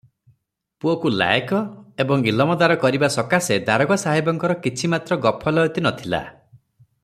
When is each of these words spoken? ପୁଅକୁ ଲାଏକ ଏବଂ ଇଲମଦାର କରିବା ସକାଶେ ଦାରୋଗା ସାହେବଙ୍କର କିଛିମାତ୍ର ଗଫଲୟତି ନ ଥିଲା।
ପୁଅକୁ 0.85 1.09
ଲାଏକ 1.21 1.59
ଏବଂ 2.05 2.23
ଇଲମଦାର 2.31 2.77
କରିବା 2.85 3.11
ସକାଶେ 3.17 3.57
ଦାରୋଗା 3.69 3.99
ସାହେବଙ୍କର 4.05 4.59
କିଛିମାତ୍ର 4.65 5.19
ଗଫଲୟତି 5.27 5.81
ନ 5.81 5.97
ଥିଲା। 6.01 6.25